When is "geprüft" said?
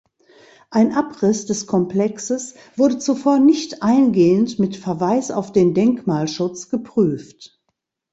6.69-7.61